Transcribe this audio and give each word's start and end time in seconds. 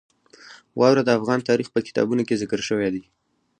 واوره 0.79 1.01
د 1.05 1.09
افغان 1.19 1.39
تاریخ 1.49 1.67
په 1.71 1.79
کتابونو 1.87 2.21
کې 2.27 2.39
ذکر 2.41 2.59
شوی 2.67 2.89
دي. 2.93 3.03